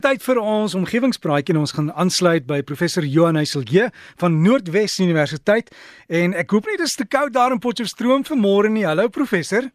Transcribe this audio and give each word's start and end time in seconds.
Tyd 0.00 0.22
vir 0.24 0.38
ons 0.40 0.72
omgewingspraatjie 0.78 1.52
en 1.52 1.58
ons 1.60 1.74
gaan 1.76 1.90
aansluit 1.92 2.46
by 2.48 2.62
professor 2.64 3.04
Johan 3.04 3.36
Heiselje 3.36 3.90
van 4.22 4.38
Noordwes 4.40 4.94
Universiteit 5.02 5.68
en 6.08 6.32
ek 6.40 6.54
hoop 6.54 6.70
nie 6.70 6.78
dit 6.80 6.88
is 6.88 6.96
te 6.96 7.04
koud 7.04 7.34
daar 7.34 7.52
in 7.52 7.60
Potchefstroom 7.60 8.24
vanmôre 8.24 8.70
nie. 8.72 8.86
Hallo 8.88 9.10
professor. 9.12 9.68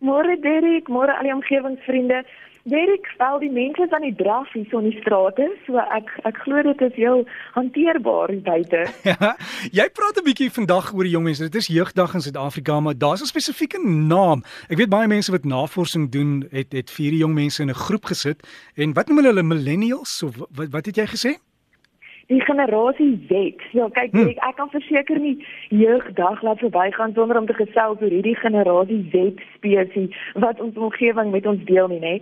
Môre 0.00 0.38
Derek, 0.40 0.88
môre 0.88 1.12
al 1.12 1.28
die 1.28 1.34
omgewingsvriende. 1.34 2.22
Derek, 2.70 3.14
wel 3.18 3.38
die 3.42 3.50
mense 3.50 3.82
is 3.82 3.90
aan 3.90 4.04
die 4.06 4.14
draf 4.14 4.52
hier 4.52 4.66
so 4.70 4.78
in 4.78 4.90
die 4.90 4.98
strate, 5.00 5.46
so 5.66 5.80
ek 5.96 6.10
ek 6.28 6.36
glo 6.44 6.62
dit 6.62 6.84
is 6.86 6.94
heel 6.94 7.24
hanteerbaar 7.56 8.34
buite. 8.46 8.84
Ja. 9.10 9.34
Jy 9.74 9.86
praat 9.96 10.20
'n 10.20 10.26
bietjie 10.28 10.50
vandag 10.54 10.92
oor 10.94 11.02
die 11.02 11.14
jong 11.16 11.26
mense. 11.26 11.48
Dit 11.50 11.58
is 11.58 11.66
jeugdag 11.66 12.14
in 12.14 12.22
Suid-Afrika, 12.22 12.80
maar 12.80 12.94
daar's 12.94 13.22
'n 13.22 13.32
spesifieke 13.32 13.80
naam. 13.82 14.44
Ek 14.68 14.78
weet 14.78 14.94
baie 14.94 15.08
mense 15.08 15.34
wat 15.34 15.44
navorsing 15.44 16.10
doen, 16.10 16.46
het 16.50 16.72
het 16.72 16.90
vier 16.90 17.12
jong 17.12 17.34
mense 17.34 17.62
in 17.62 17.70
'n 17.70 17.82
groep 17.86 18.04
gesit 18.04 18.46
en 18.76 18.94
wat 18.94 19.08
noem 19.08 19.24
hulle 19.24 19.42
millennials 19.42 20.22
of 20.22 20.36
wat 20.50 20.70
wat 20.70 20.86
het 20.86 20.96
jy 20.96 21.06
gesê? 21.06 21.49
Die 22.30 22.40
generasie 22.46 23.18
Z. 23.28 23.62
Ja, 23.74 23.88
kyk, 23.90 24.12
hmm. 24.14 24.30
ek, 24.30 24.38
ek 24.46 24.56
kan 24.60 24.70
verseker 24.70 25.18
nie 25.18 25.34
jeugdag 25.74 26.42
laat 26.46 26.62
verbygaan 26.62 27.14
sonder 27.16 27.40
om 27.40 27.48
te 27.48 27.56
gesels 27.58 27.98
oor 27.98 28.14
hierdie 28.14 28.36
generasie 28.38 29.00
Z 29.10 29.42
spesies 29.56 30.14
wat 30.44 30.62
ons 30.62 30.78
omgewing 30.78 31.32
met 31.34 31.48
ons 31.50 31.64
deel 31.66 31.90
nie, 31.90 32.00
nê. 32.04 32.14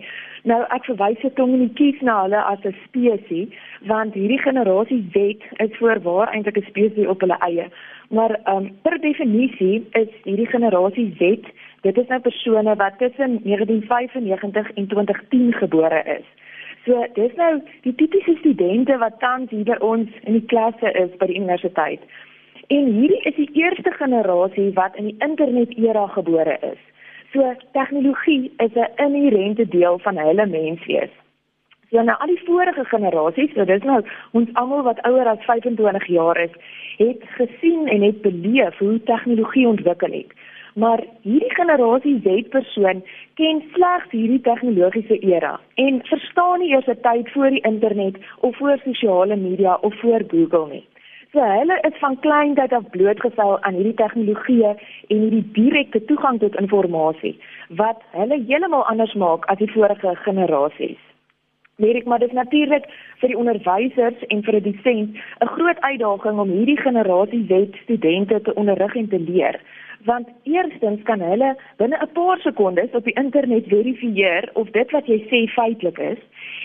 Nou 0.49 0.63
ek 0.73 0.89
verwys 0.89 1.21
dit 1.21 1.43
om 1.43 1.53
nie 1.53 1.69
kies 1.77 2.01
na 2.01 2.23
hulle 2.23 2.41
as 2.41 2.65
'n 2.65 2.75
spesies 2.87 3.53
want 3.91 4.17
hierdie 4.17 4.41
generasie 4.41 5.03
Z 5.13 5.45
is 5.65 5.77
voorwaar 5.77 6.33
eintlik 6.33 6.57
'n 6.57 6.69
spesies 6.71 7.07
op 7.07 7.21
hulle 7.21 7.37
eie. 7.45 7.69
Maar 8.09 8.33
ehm 8.43 8.57
um, 8.57 8.71
per 8.81 8.97
definisie 9.01 9.85
is 9.91 10.09
hierdie 10.23 10.49
generasie 10.49 11.13
Z, 11.19 11.45
dit 11.81 11.97
is 11.97 12.07
nou 12.07 12.19
persone 12.19 12.75
wat 12.75 12.97
tussen 12.97 13.39
1995 13.43 14.71
en 14.73 14.87
2010 14.87 15.53
gebore 15.53 16.03
is. 16.17 16.25
So 16.89 17.03
dis 17.13 17.33
nou 17.37 17.51
die 17.85 17.91
tipiese 17.93 18.33
studente 18.39 18.95
wat 18.97 19.19
tans 19.21 19.51
hier 19.53 19.67
by 19.67 19.75
ons 19.85 20.09
in 20.25 20.39
die 20.39 20.45
klasse 20.49 20.89
is 20.97 21.11
by 21.21 21.27
die 21.29 21.37
universiteit. 21.37 22.01
En 22.73 22.87
hierdie 22.95 23.19
is 23.29 23.35
die 23.37 23.49
eerste 23.61 23.93
generasie 23.93 24.71
wat 24.73 24.97
in 24.97 25.11
die 25.11 25.17
internet-era 25.21 26.07
gebore 26.15 26.55
is. 26.65 26.81
So 27.33 27.45
tegnologie 27.77 28.49
is 28.65 28.73
'n 28.73 28.89
inherente 29.05 29.67
deel 29.67 29.99
van 29.99 30.17
hulle 30.17 30.45
menswees. 30.45 31.13
Ja, 31.89 32.01
nou 32.01 32.17
al 32.17 32.27
die 32.27 32.41
vorige 32.45 32.85
generasies, 32.85 33.53
so 33.53 33.65
dis 33.65 33.83
nou 33.83 34.01
ons 34.31 34.49
almal 34.53 34.83
wat 34.83 35.01
ouer 35.01 35.27
as 35.27 35.45
25 35.45 36.07
jaar 36.07 36.37
is, 36.37 36.53
het 36.97 37.21
gesien 37.37 37.87
en 37.87 38.01
het 38.01 38.21
beleef 38.21 38.77
hoe 38.77 39.03
tegnologie 39.03 39.67
ontwikkel 39.67 40.11
het. 40.11 40.33
Maar 40.79 41.01
hierdie 41.21 41.55
generasie 41.55 42.19
Z-persoon 42.23 43.01
ken 43.39 43.57
slegs 43.73 44.11
hierdie 44.11 44.41
tegnologiese 44.45 45.17
era 45.27 45.57
en 45.83 45.99
verstaan 46.07 46.59
nie 46.59 46.69
eers 46.71 46.87
'n 46.87 47.01
tyd 47.07 47.31
voor 47.33 47.49
die 47.49 47.65
internet 47.71 48.15
of 48.39 48.55
voor 48.57 48.79
sosiale 48.83 49.35
media 49.35 49.75
of 49.81 49.99
voor 49.99 50.23
Google 50.27 50.67
nie. 50.69 50.85
So 51.31 51.39
hulle 51.41 51.77
is 51.89 51.99
van 51.99 52.19
kleintyd 52.19 52.73
af 52.73 52.89
blootgestel 52.89 53.61
aan 53.61 53.73
hierdie 53.73 53.99
tegnologieë 54.03 54.71
en 55.07 55.19
hierdie 55.19 55.51
direkte 55.51 56.05
toegang 56.05 56.39
tot 56.39 56.55
inligting 56.55 57.35
wat 57.69 57.99
hulle 58.11 58.43
heeltemal 58.47 58.85
anders 58.85 59.13
maak 59.13 59.45
as 59.45 59.57
die 59.57 59.71
vorige 59.71 60.15
generasies. 60.15 61.01
Leer 61.75 61.95
ek 61.95 62.05
maar 62.05 62.19
dis 62.19 62.31
natuurlik 62.31 62.87
vir 63.19 63.27
die 63.27 63.37
onderwysers 63.37 64.23
en 64.27 64.43
vir 64.43 64.55
'n 64.55 64.63
dissent 64.63 65.09
'n 65.41 65.53
groot 65.55 65.79
uitdaging 65.79 66.39
om 66.39 66.49
hierdie 66.49 66.81
generasie 66.81 67.45
Z 67.47 67.77
studente 67.83 68.41
te 68.41 68.53
onderrig 68.53 68.95
en 68.95 69.07
te 69.07 69.19
leer 69.19 69.59
want 70.05 70.27
eerstens 70.43 71.01
kan 71.03 71.19
hulle 71.19 71.55
binne 71.77 71.97
'n 72.01 72.11
paar 72.13 72.39
sekondes 72.39 72.91
op 72.93 73.03
die 73.03 73.17
internet 73.23 73.65
verifieer 73.67 74.49
of 74.53 74.69
dit 74.71 74.91
wat 74.91 75.05
jy 75.07 75.19
sê 75.29 75.47
feitelik 75.53 75.97
is. 75.97 76.19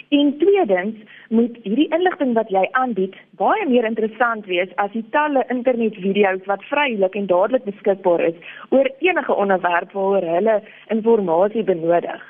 En 0.08 0.38
tweedens 0.38 0.96
moet 1.28 1.56
hierdie 1.62 1.88
inligting 1.94 2.34
wat 2.34 2.48
jy 2.48 2.68
aanbied 2.72 3.14
baie 3.36 3.66
meer 3.66 3.84
interessant 3.84 4.46
wees 4.46 4.68
as 4.76 4.92
die 4.92 5.04
talle 5.10 5.44
internetvideo's 5.48 6.46
wat 6.46 6.62
vrylik 6.64 7.14
en 7.14 7.26
dadelik 7.26 7.64
beskikbaar 7.64 8.20
is 8.20 8.38
oor 8.70 8.90
enige 8.98 9.34
onderwerp 9.34 9.92
waaroor 9.92 10.22
hulle 10.36 10.62
inligting 10.88 11.64
benodig. 11.64 12.22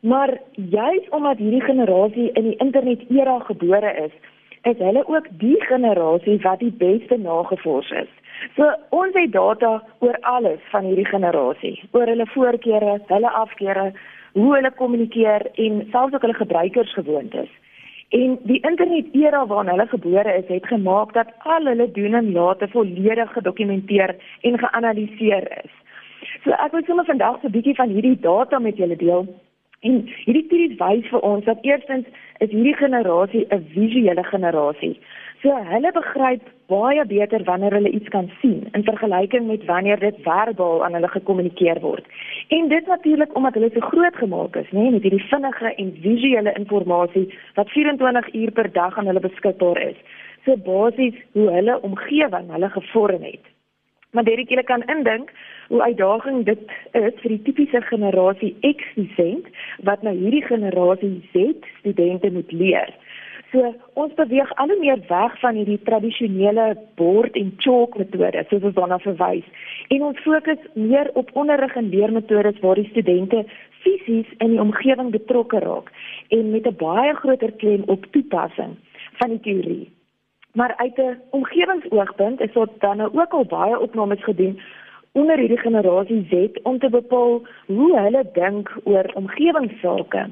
Maar 0.00 0.38
juis 0.54 1.08
omdat 1.10 1.38
hierdie 1.38 1.62
generasie 1.62 2.30
in 2.32 2.44
die 2.44 2.56
internet 2.56 3.00
era 3.10 3.38
gebore 3.38 3.94
is 4.04 4.12
is 4.62 4.78
hulle 4.78 5.02
ook 5.08 5.26
die 5.38 5.60
generasie 5.60 6.38
wat 6.42 6.58
die 6.58 6.74
beste 6.78 7.16
nagevors 7.18 7.90
is 7.90 8.10
So 8.56 8.68
ons 8.90 9.14
het 9.14 9.32
data 9.32 9.82
oor 9.98 10.16
alles 10.20 10.60
van 10.70 10.84
hierdie 10.84 11.08
generasie, 11.08 11.76
oor 11.92 12.06
hulle 12.06 12.26
voorkeure, 12.34 12.98
hulle 13.08 13.30
afkeure, 13.42 13.92
hoe 14.32 14.54
hulle 14.54 14.70
kommunikeer 14.78 15.46
en 15.54 15.82
selfs 15.90 16.14
ook 16.14 16.24
hulle 16.26 16.40
gebruikersgewoontes. 16.40 17.50
En 18.12 18.38
die 18.44 18.60
internet 18.60 19.14
era 19.16 19.46
waarin 19.46 19.70
hulle 19.72 19.86
gebore 19.88 20.34
is, 20.36 20.48
het 20.48 20.66
gemaak 20.66 21.14
dat 21.16 21.30
al 21.38 21.70
hulle 21.70 21.90
doen 21.92 22.14
en 22.14 22.32
late 22.32 22.68
volledig 22.68 23.32
gedokumenteer 23.32 24.16
en 24.40 24.58
geanaliseer 24.58 25.48
is. 25.64 25.72
So 26.44 26.52
ek 26.52 26.74
wil 26.76 26.84
sommer 26.86 27.08
vandag 27.08 27.42
'n 27.42 27.54
bietjie 27.56 27.74
van 27.74 27.88
hierdie 27.88 28.18
data 28.20 28.58
met 28.58 28.76
julle 28.76 28.96
deel. 28.96 29.26
En 29.80 30.04
hierdie 30.24 30.44
studies 30.44 30.76
wys 30.78 31.08
vir 31.10 31.20
ons 31.20 31.44
dat 31.44 31.58
eerstens 31.62 32.06
is 32.38 32.50
hierdie 32.50 32.76
generasie 32.76 33.46
'n 33.48 33.64
visuele 33.74 34.24
generasie. 34.24 35.00
So 35.42 35.50
hulle 35.66 35.90
begryp 35.90 36.42
baie 36.70 37.02
beter 37.10 37.42
wanneer 37.46 37.74
hulle 37.74 37.90
iets 37.90 38.10
kan 38.14 38.28
sien 38.40 38.60
in 38.78 38.84
vergelyking 38.86 39.48
met 39.48 39.64
wanneer 39.66 39.98
dit 39.98 40.20
verbaal 40.22 40.84
aan 40.86 40.94
hulle 40.94 41.08
gekommunikeer 41.10 41.80
word. 41.82 42.06
En 42.54 42.68
dit 42.70 42.86
natuurlik 42.86 43.34
omdat 43.36 43.58
hulle 43.58 43.70
so 43.74 43.80
groot 43.80 44.16
gemaak 44.20 44.56
is, 44.56 44.70
nê, 44.70 44.84
nee, 44.84 44.92
met 44.94 45.02
hierdie 45.02 45.26
vinnige 45.32 45.74
en 45.74 45.90
visuele 46.04 46.52
inligting 46.60 47.26
wat 47.58 47.74
24 47.74 48.34
uur 48.34 48.52
per 48.52 48.70
dag 48.72 48.98
aan 48.98 49.10
hulle 49.10 49.24
beskikbaar 49.26 49.82
is. 49.88 49.98
So 50.44 50.54
basies 50.56 51.18
hoe 51.32 51.50
hulle 51.50 51.80
omgewing 51.90 52.54
hulle 52.54 52.70
gevorm 52.78 53.26
het. 53.26 53.50
Maar 54.12 54.24
dit 54.24 54.50
ek 54.50 54.66
kan 54.70 54.86
indink 54.94 55.34
hoe 55.68 55.82
uitdagend 55.82 56.46
dit 56.46 56.70
is 56.92 57.14
vir 57.24 57.30
die 57.34 57.42
tipiese 57.42 57.80
generasie 57.90 58.54
X 58.60 58.84
student 58.94 59.48
wat 59.88 60.02
nou 60.06 60.14
hierdie 60.14 60.44
generasie 60.46 61.16
Z 61.32 61.66
studente 61.80 62.30
moet 62.30 62.52
leer. 62.52 62.94
So 63.52 63.74
ons 64.00 64.14
beweeg 64.16 64.52
al 64.56 64.70
hoe 64.72 64.78
meer 64.80 65.00
weg 65.08 65.34
van 65.40 65.58
hierdie 65.60 65.80
tradisionele 65.84 66.70
bord 66.96 67.34
en 67.36 67.50
chalk 67.60 67.98
metode 68.00 68.44
soos 68.48 68.62
ons 68.68 68.76
daarna 68.78 68.96
verwys 69.02 69.66
en 69.92 70.04
ons 70.06 70.22
fokus 70.24 70.62
meer 70.72 71.10
op 71.20 71.28
onderrig 71.36 71.74
en 71.76 71.90
leermetodes 71.92 72.62
waar 72.62 72.80
die 72.80 72.88
studente 72.88 73.42
fisies 73.84 74.30
in 74.38 74.54
die 74.54 74.62
omgewing 74.62 75.10
betrokke 75.12 75.60
raak 75.66 75.92
en 76.38 76.50
met 76.54 76.66
'n 76.66 76.80
baie 76.80 77.12
groter 77.20 77.52
klem 77.52 77.82
op 77.86 78.06
toepassing 78.16 78.72
van 79.20 79.28
die 79.36 79.40
teorie. 79.40 79.92
Maar 80.54 80.72
uit 80.76 80.96
'n 80.96 81.20
omgewingsoogpunt 81.30 82.40
is 82.40 82.52
daar 82.52 82.68
dan 82.78 82.96
nou 82.96 83.10
ook 83.12 83.32
al 83.32 83.44
baie 83.44 83.80
opnames 83.80 84.24
gedoen 84.24 84.60
onder 85.12 85.38
hierdie 85.38 85.58
generasie 85.58 86.26
Z 86.30 86.60
om 86.62 86.78
te 86.78 86.88
bepaal 86.88 87.42
hoe 87.66 87.98
hulle 87.98 88.24
dink 88.32 88.76
oor 88.84 89.10
omgewingsake. 89.14 90.30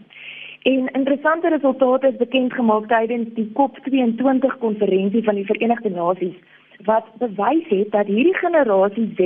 En 0.63 0.89
interessante 0.93 1.49
resultate 1.49 2.07
is 2.07 2.17
bekend 2.17 2.53
gemaak 2.53 2.89
tydens 2.89 3.29
die 3.35 3.53
COP22 3.59 4.59
konferensie 4.59 5.23
van 5.25 5.35
die 5.35 5.47
Verenigde 5.47 5.91
Nasies 5.91 6.37
wat 6.85 7.07
bewys 7.19 7.69
het 7.69 7.91
dat 7.91 8.07
hierdie 8.07 8.35
generasie 8.35 9.13
Z 9.17 9.21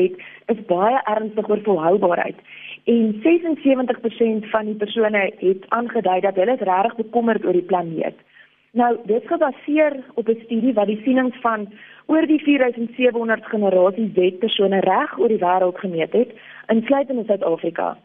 is 0.47 0.61
baie 0.67 1.01
ernstig 1.05 1.49
oor 1.49 1.61
volhoubaarheid. 1.63 2.37
En 2.85 3.15
76% 3.23 4.49
van 4.51 4.65
die 4.65 4.75
persone 4.75 5.33
het 5.39 5.67
aangedui 5.69 6.21
dat 6.21 6.35
hulle 6.35 6.57
regtig 6.61 6.97
bekommerd 6.97 7.45
oor 7.45 7.53
die 7.53 7.63
planeet. 7.63 8.17
Nou, 8.71 8.97
dit 9.07 9.27
gebaseer 9.27 10.03
op 10.15 10.29
'n 10.29 10.41
studie 10.45 10.73
wat 10.73 10.87
die 10.87 11.01
sienings 11.03 11.37
van 11.41 11.69
oor 12.07 12.27
die 12.27 12.43
4700 12.43 13.47
generasie 13.47 14.13
Z 14.15 14.39
persone 14.39 14.81
reg 14.81 15.19
oor 15.19 15.29
die 15.29 15.45
wêreld 15.45 15.79
gemeet 15.79 16.13
het, 16.13 16.31
insluitend 16.67 17.19
in 17.19 17.25
Suid-Afrika. 17.25 17.97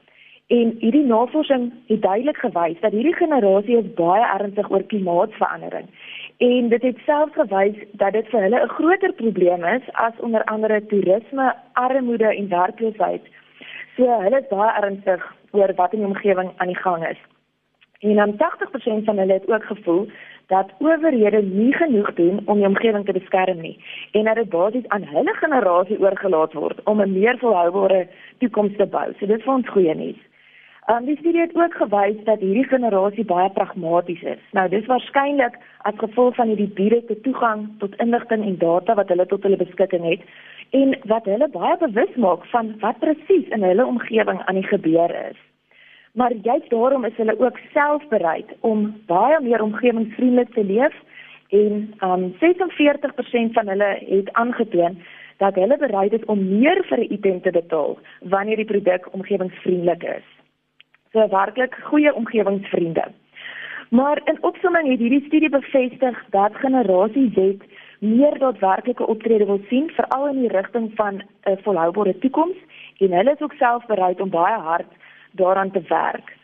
En 0.49 0.71
hierdie 0.79 1.05
navorsing 1.05 1.67
het 1.87 2.01
duidelik 2.01 2.37
gewys 2.37 2.79
dat 2.81 2.91
hierdie 2.91 3.13
generasie 3.13 3.75
is 3.77 3.89
baie 3.93 4.23
ernstig 4.25 4.69
oor 4.71 4.83
klimaatsverandering. 4.83 5.85
En 6.37 6.69
dit 6.69 6.81
het 6.81 7.01
selfs 7.05 7.35
gewys 7.37 7.75
dat 8.01 8.15
dit 8.17 8.29
vir 8.31 8.41
hulle 8.41 8.61
'n 8.63 8.73
groter 8.77 9.13
probleem 9.13 9.63
is 9.63 9.85
as 9.93 10.13
onder 10.19 10.43
andere 10.43 10.85
toerisme, 10.85 11.53
armoede 11.73 12.35
en 12.35 12.49
werkloosheid. 12.49 13.21
So 13.95 14.21
hulle 14.21 14.39
is 14.39 14.47
baie 14.49 14.71
ernstig 14.81 15.35
oor 15.51 15.73
wat 15.75 15.93
in 15.93 15.99
die 15.99 16.07
omgewing 16.07 16.49
aan 16.57 16.67
die 16.67 16.81
gang 16.85 17.07
is. 17.07 17.21
En 17.99 18.15
dan 18.15 18.37
80% 18.37 19.05
van 19.05 19.17
hulle 19.17 19.33
het 19.33 19.49
ook 19.49 19.63
gevoel 19.63 20.09
dat 20.47 20.71
owerhede 20.79 21.41
nie 21.41 21.73
genoeg 21.73 22.13
doen 22.13 22.41
om 22.45 22.57
die 22.57 22.67
omgewing 22.67 23.05
te 23.05 23.11
beskerm 23.11 23.61
nie 23.61 23.77
en 24.11 24.23
dat 24.23 24.35
dit 24.35 24.49
basies 24.49 24.87
aan 24.87 25.03
hulle 25.03 25.33
generasie 25.33 25.99
oorgelaat 25.99 26.53
word 26.53 26.83
om 26.83 27.01
'n 27.01 27.19
meer 27.19 27.37
volhoubare 27.37 28.07
toekoms 28.37 28.75
te 28.77 28.85
bou. 28.85 29.13
So 29.19 29.25
dit 29.25 29.37
is 29.37 29.43
vir 29.43 29.53
ons 29.53 29.69
goeie 29.69 29.95
nuus. 29.95 30.28
Um, 30.87 31.05
die 31.05 31.17
studie 31.17 31.41
het 31.41 31.55
ook 31.55 31.73
gewys 31.75 32.23
dat 32.23 32.39
hierdie 32.39 32.63
generasie 32.63 33.25
baie 33.25 33.49
pragmaties 33.49 34.21
is. 34.21 34.39
Nou 34.51 34.69
dis 34.69 34.85
waarskynlik 34.85 35.59
as 35.89 35.97
gevolg 35.97 36.35
van 36.35 36.47
hierdie 36.47 36.71
direkte 36.73 37.19
toegang 37.21 37.67
tot 37.79 37.97
inligting 37.99 38.45
en 38.45 38.57
data 38.57 38.95
wat 38.95 39.11
hulle 39.11 39.25
tot 39.25 39.43
hulle 39.43 39.59
beskikking 39.59 40.07
het 40.07 40.23
en 40.79 40.95
wat 41.11 41.27
hulle 41.29 41.49
baie 41.51 41.77
bewus 41.83 42.15
maak 42.15 42.47
van 42.53 42.73
wat 42.79 42.99
presies 43.03 43.51
in 43.57 43.63
hulle 43.63 43.85
omgewing 43.85 44.41
aan 44.45 44.55
die 44.55 44.65
gebeur 44.71 45.13
is. 45.29 45.37
Maar 46.13 46.33
juist 46.33 46.69
daarom 46.69 47.05
is 47.05 47.15
hulle 47.21 47.39
ook 47.39 47.59
self 47.73 48.07
bereid 48.07 48.55
om 48.59 48.89
baie 49.05 49.41
meer 49.41 49.61
omgewingsvriendelik 49.61 50.53
te 50.53 50.63
leef 50.63 50.95
en 51.49 51.93
um 51.99 52.33
46% 52.41 53.53
van 53.59 53.67
hulle 53.67 53.93
het 54.07 54.33
aangetoon 54.33 54.97
dat 55.37 55.55
hulle 55.55 55.77
bereid 55.77 56.13
is 56.13 56.25
om 56.25 56.59
meer 56.59 56.83
vir 56.89 56.99
'n 56.99 57.13
item 57.13 57.41
te 57.41 57.51
betaal 57.51 57.97
wanneer 58.19 58.55
die 58.55 58.71
produk 58.73 59.13
omgewingsvriendelik 59.13 60.03
is. 60.03 60.38
So 61.11 61.27
werklik 61.27 61.73
goeie 61.89 62.13
omgewingsvriende. 62.13 63.03
Maar 63.89 64.21
in 64.23 64.43
opsomming 64.43 64.89
het 64.89 64.99
hierdie 64.99 65.25
studie 65.25 65.49
bevestig 65.49 66.25
dat 66.29 66.55
generasie 66.55 67.31
Z 67.33 67.63
meer 67.99 68.37
daadwerklike 68.37 69.07
optrede 69.07 69.45
wil 69.45 69.61
sien 69.69 69.89
veral 69.95 70.27
in 70.27 70.39
die 70.41 70.51
rigting 70.51 70.91
van 70.95 71.21
'n 71.43 71.57
volhoubare 71.63 72.17
toekoms 72.19 72.57
en 72.97 73.11
hulle 73.11 73.31
is 73.31 73.41
ook 73.41 73.53
self 73.53 73.85
bereid 73.85 74.21
om 74.21 74.29
baie 74.29 74.59
hard 74.59 74.91
daaraan 75.31 75.71
te 75.71 75.81
werk. 75.87 76.37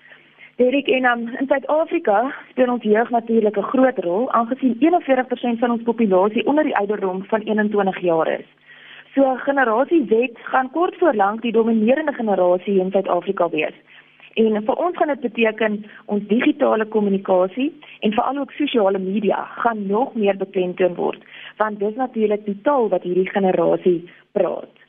Derek 0.56 0.88
en 0.88 1.06
um, 1.06 1.28
in 1.28 1.48
Suid-Afrika 1.48 2.34
speel 2.50 2.72
ons 2.72 2.84
jeug 2.84 3.10
natuurlik 3.10 3.58
'n 3.58 3.70
groot 3.74 3.98
rol 3.98 4.32
aangesien 4.32 4.78
41% 4.80 5.60
van 5.60 5.72
ons 5.72 5.84
populasie 5.84 6.46
onder 6.46 6.64
die 6.64 6.78
ouderdom 6.78 7.24
van 7.26 7.42
21 7.42 8.00
jaar 8.00 8.28
is. 8.40 8.46
So 9.14 9.36
generasie 9.36 10.06
Z 10.10 10.30
gaan 10.34 10.72
kort 10.72 10.96
voor 10.98 11.14
lank 11.14 11.42
die 11.42 11.52
dominerende 11.52 12.14
generasie 12.14 12.80
in 12.80 12.92
Suid-Afrika 12.92 13.50
wees. 13.50 13.74
En 14.36 14.64
vir 14.68 14.80
ons 14.84 14.98
gaan 14.98 15.08
dit 15.14 15.20
beteken 15.24 15.76
ons 16.12 16.24
digitale 16.28 16.86
kommunikasie 16.86 17.70
en 18.00 18.14
veral 18.14 18.38
ook 18.38 18.52
sosiale 18.52 19.00
media 19.00 19.46
gaan 19.64 19.86
nog 19.88 20.16
meer 20.16 20.38
bekendtoon 20.38 20.96
word 20.96 21.22
want 21.58 21.80
dis 21.80 21.96
natuurlik 21.96 22.44
die 22.46 22.58
taal 22.62 22.90
wat 22.92 23.04
hierdie 23.08 23.30
generasie 23.32 24.10
praat. 24.36 24.82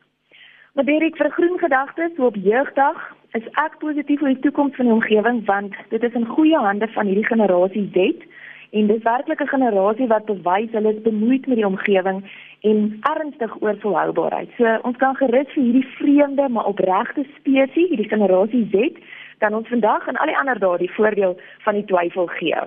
Maar 0.75 0.85
Derek 0.85 1.17
vir 1.17 1.31
groen 1.31 1.59
gedagtes 1.59 2.19
op 2.19 2.35
jeugdag 2.35 2.99
is 3.39 3.47
ek 3.63 3.79
positief 3.79 4.23
oor 4.23 4.35
die 4.35 4.43
toekoms 4.43 4.75
van 4.77 4.91
die 4.91 4.95
omgewing 4.97 5.39
want 5.47 5.79
dit 5.95 6.03
is 6.03 6.19
in 6.19 6.27
goeie 6.27 6.59
hande 6.59 6.89
van 6.97 7.07
hierdie 7.07 7.29
generasie 7.31 7.87
Z 7.95 8.27
en 8.71 8.91
dis 8.91 9.03
werklik 9.03 9.41
'n 9.41 9.55
generasie 9.55 10.09
wat 10.11 10.27
bewys 10.27 10.75
hulle 10.75 10.95
is 10.95 11.07
bemoeid 11.07 11.47
met 11.47 11.57
die 11.57 11.67
omgewing 11.67 12.19
en 12.61 12.99
ernstig 13.15 13.63
oor 13.63 13.77
volhoubaarheid. 13.79 14.51
So 14.57 14.79
ons 14.83 14.97
kan 14.97 15.15
gerus 15.17 15.49
vir 15.55 15.63
hierdie 15.63 15.89
vreemde 15.99 16.49
maar 16.49 16.67
opregte 16.67 17.25
spesies, 17.37 17.89
hierdie 17.89 18.09
generasie 18.09 18.69
Z, 18.73 18.99
dan 19.39 19.55
ons 19.55 19.69
vandag 19.69 20.07
en 20.07 20.17
al 20.17 20.27
die 20.27 20.39
ander 20.39 20.59
dae 20.59 20.79
die 20.79 20.93
voordeel 20.97 21.37
van 21.65 21.75
die 21.75 21.85
twyfel 21.85 22.27
gee. 22.27 22.67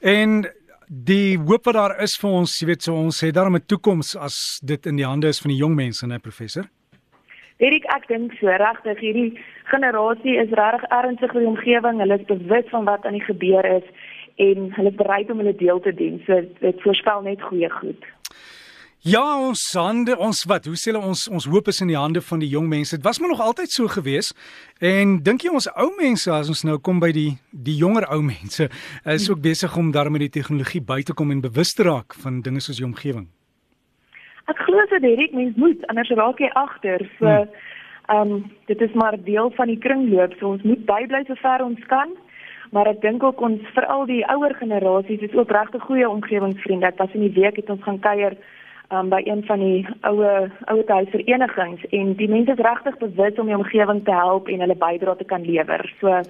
En 0.00 0.46
die 0.86 1.38
hoop 1.38 1.64
wat 1.64 1.74
daar 1.74 2.02
is 2.02 2.16
vir 2.20 2.30
ons, 2.30 2.58
jy 2.60 2.66
weet 2.66 2.82
so 2.82 2.94
ons 2.94 3.20
het 3.20 3.34
daarmee 3.34 3.60
'n 3.60 3.66
toekoms 3.66 4.16
as 4.16 4.60
dit 4.62 4.86
in 4.86 4.96
die 4.96 5.06
hande 5.06 5.28
is 5.28 5.40
van 5.40 5.50
die 5.50 5.58
jong 5.58 5.74
mense, 5.74 6.06
né 6.06 6.18
professor? 6.18 6.64
Erik, 7.56 7.84
ek 7.94 8.08
dink 8.08 8.32
so 8.36 8.46
regtig 8.46 8.98
hierdie 9.00 9.40
generasie 9.64 10.36
is 10.36 10.50
regtig 10.50 10.90
ernstig 10.90 11.34
oor 11.34 11.40
die 11.40 11.48
omgewing. 11.48 12.00
Hulle 12.00 12.18
is 12.18 12.26
bewus 12.28 12.68
van 12.68 12.84
wat 12.84 13.06
aan 13.06 13.16
die 13.16 13.24
gebeur 13.24 13.64
is 13.64 13.86
en 14.36 14.72
hulle 14.76 14.92
is 14.92 14.98
bereid 14.98 15.30
om 15.30 15.38
hulle 15.38 15.56
deel 15.56 15.80
te 15.80 15.94
doen. 15.94 16.20
So 16.26 16.40
dit 16.60 16.82
voorspel 16.82 17.22
net 17.22 17.42
goeie 17.42 17.70
goed. 17.70 18.04
Ja, 19.06 19.22
ons 19.38 19.60
hande, 19.78 20.16
ons 20.18 20.40
wat, 20.50 20.64
hoe 20.66 20.74
sê 20.74 20.88
hulle 20.90 20.98
ons 21.06 21.20
ons 21.30 21.44
hoop 21.46 21.68
is 21.70 21.76
in 21.84 21.92
die 21.92 21.98
hande 21.98 22.18
van 22.26 22.40
die 22.42 22.48
jong 22.50 22.64
mense. 22.66 22.96
Dit 22.96 23.04
was 23.06 23.20
maar 23.22 23.30
nog 23.30 23.42
altyd 23.44 23.70
so 23.70 23.86
gewees. 23.86 24.32
En 24.82 25.20
dink 25.22 25.44
jy 25.46 25.52
ons 25.54 25.68
ou 25.78 25.92
mense 25.94 26.32
as 26.34 26.50
ons 26.50 26.64
nou 26.66 26.74
kom 26.82 26.98
by 26.98 27.12
die 27.14 27.36
die 27.68 27.76
jonger 27.78 28.08
ou 28.10 28.18
mense 28.26 28.66
is 29.14 29.28
ook 29.30 29.44
besig 29.44 29.76
om 29.78 29.92
daarmee 29.94 30.24
die 30.24 30.32
tegnologie 30.40 30.82
by 30.88 31.04
te 31.06 31.14
kom 31.14 31.30
en 31.30 31.44
bewus 31.44 31.76
te 31.78 31.86
raak 31.86 32.18
van 32.24 32.40
dinge 32.42 32.64
soos 32.66 32.82
die 32.82 32.88
omgewing? 32.88 33.28
Ek 34.50 34.64
glo 34.66 34.82
so 34.90 34.98
direk 35.06 35.38
mens 35.38 35.54
moet 35.54 35.86
anders 35.86 36.10
raak 36.10 36.42
jy 36.42 36.50
agter. 36.64 37.06
So 37.20 37.30
hmm. 37.30 37.54
ehm 38.10 38.34
um, 38.34 38.44
dit 38.66 38.84
is 38.88 38.98
maar 38.98 39.20
deel 39.22 39.54
van 39.54 39.70
die 39.70 39.78
kringloop. 39.86 40.34
So 40.40 40.56
ons 40.56 40.66
moet 40.66 40.82
bybly 40.90 41.22
so 41.30 41.38
ver 41.46 41.62
ons 41.62 41.86
kan. 41.94 42.18
Maar 42.74 42.90
ek 42.96 43.06
dink 43.06 43.22
ook 43.22 43.38
ons 43.38 43.62
veral 43.78 44.02
die 44.10 44.24
ouer 44.34 44.58
generasies 44.58 45.22
is 45.30 45.38
ook 45.38 45.54
regtig 45.54 45.86
goeie 45.86 46.10
omgewingsvriende. 46.10 46.90
Was 46.98 47.14
in 47.14 47.28
die 47.30 47.34
week 47.38 47.62
het 47.62 47.70
ons 47.70 47.86
gaan 47.86 48.02
kuier 48.02 48.34
um, 48.90 49.08
by 49.08 49.22
een 49.24 49.44
van 49.44 49.58
die 49.58 49.86
oue 50.00 50.50
ouer 50.72 50.88
huisverenigings 50.88 51.84
en 51.90 52.14
die 52.16 52.28
mense 52.28 52.52
is 52.52 52.64
regtig 52.66 52.98
bewus 52.98 53.38
om 53.38 53.46
die 53.46 53.56
omgewing 53.56 54.04
te 54.04 54.14
help 54.14 54.48
en 54.48 54.60
hulle 54.60 54.76
bydrae 54.76 55.16
te 55.16 55.24
kan 55.24 55.42
lewer. 55.46 55.94
So 56.00 56.22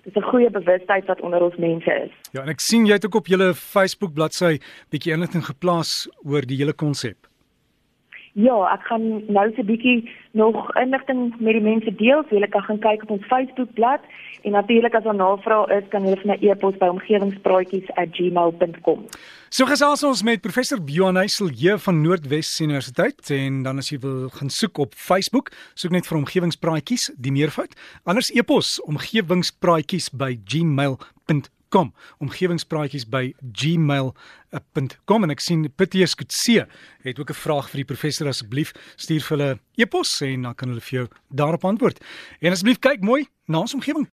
Dit 0.00 0.16
is 0.16 0.22
'n 0.22 0.30
goeie 0.30 0.50
bewustheid 0.50 1.06
wat 1.06 1.20
onder 1.20 1.42
ons 1.42 1.56
mense 1.56 1.92
is. 1.92 2.12
Ja, 2.32 2.42
en 2.42 2.48
ek 2.48 2.60
sien 2.60 2.86
jy 2.86 2.92
het 2.92 3.06
ook 3.06 3.14
op 3.14 3.26
julle 3.26 3.54
Facebook 3.54 4.14
bladsy 4.14 4.58
bietjie 4.88 5.12
inligting 5.12 5.44
geplaas 5.44 6.08
oor 6.24 6.40
die 6.40 6.56
hele 6.56 6.72
konsep. 6.72 7.29
Ja, 8.38 8.54
ek 8.70 8.84
gaan 8.86 9.26
nou 9.26 9.50
so 9.54 9.62
'n 9.62 9.66
bietjie 9.66 10.10
nog 10.32 10.76
inligting 10.76 11.40
met 11.40 11.52
die 11.52 11.62
mense 11.62 11.94
deel, 11.94 12.22
so 12.22 12.28
julle 12.34 12.48
kan 12.48 12.62
gaan 12.62 12.78
kyk 12.78 13.02
op 13.02 13.10
ons 13.10 13.26
Facebookblad 13.26 14.00
en 14.42 14.52
natuurlik 14.52 14.94
as 14.94 15.02
daar 15.02 15.14
navrae 15.14 15.78
is, 15.78 15.84
kan 15.88 16.02
julle 16.02 16.16
vir 16.16 16.26
my 16.26 16.36
e-pos 16.40 16.78
by 16.78 16.86
omgewingspraatjies@gmail.com. 16.86 19.06
So 19.48 19.66
gesels 19.66 20.02
ons 20.02 20.22
met 20.22 20.40
professor 20.40 20.84
Bjorn 20.84 21.16
Heisel 21.16 21.48
hier 21.48 21.78
van 21.78 22.02
Noordwes 22.02 22.60
Universiteit 22.60 23.30
en 23.30 23.62
dan 23.62 23.78
as 23.78 23.90
jy 23.90 23.98
wil 23.98 24.28
gaan 24.28 24.50
soek 24.50 24.78
op 24.78 24.94
Facebook, 24.94 25.50
soek 25.74 25.90
net 25.90 26.06
vir 26.06 26.18
omgewingspraatjies, 26.18 27.10
die 27.18 27.32
meervoud. 27.32 27.74
Anders 28.04 28.30
e-pos 28.30 28.80
kom 31.70 31.92
omgewingspraatjies 32.18 33.06
by 33.10 33.30
gmail.com 33.40 35.26
en 35.26 35.34
ek 35.34 35.44
sien 35.44 35.64
Pieter 35.70 36.10
Skutse 36.10 36.66
het 37.06 37.18
ook 37.22 37.30
'n 37.30 37.42
vraag 37.46 37.70
vir 37.70 37.84
die 37.84 37.90
professor 37.94 38.28
asseblief. 38.28 38.74
Stuur 38.96 39.22
vir 39.22 39.38
hulle 39.38 39.58
e-pos 39.76 40.20
en 40.20 40.42
dan 40.42 40.54
kan 40.54 40.68
hulle 40.68 40.80
vir 40.80 40.98
jou 40.98 41.08
daarop 41.30 41.64
antwoord. 41.64 42.04
En 42.40 42.52
asseblief 42.52 42.78
kyk 42.78 43.00
mooi 43.00 43.28
na 43.46 43.60
ons 43.60 43.74
omgewing 43.74 44.10